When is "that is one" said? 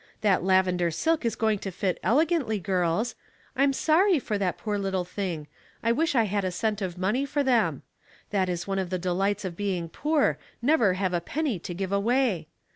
8.31-8.79